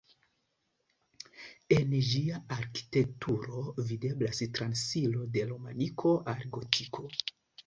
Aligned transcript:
En 1.75 1.91
ĝia 2.07 2.39
arkitekturo 2.55 3.61
videblas 3.91 4.41
transiro 4.61 5.29
de 5.37 5.45
romaniko 5.53 6.17
al 6.35 6.45
gotiko. 6.59 7.07